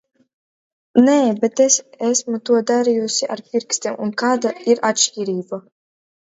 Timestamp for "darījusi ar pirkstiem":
2.71-3.99